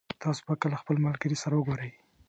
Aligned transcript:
تاسو 0.23 0.41
به 0.47 0.53
کله 0.61 0.75
خپل 0.81 0.95
ملګري 1.05 1.37
سره 1.43 1.55
وګورئ 1.55 1.91